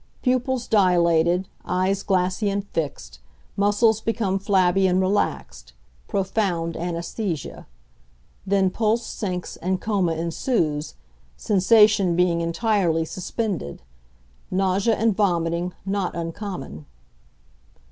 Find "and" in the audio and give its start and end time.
2.49-2.67, 4.87-4.99, 9.57-9.79, 14.95-15.15